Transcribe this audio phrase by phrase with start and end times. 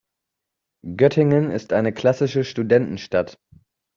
[0.97, 3.37] Göttingen ist eine klassische Studentenstadt.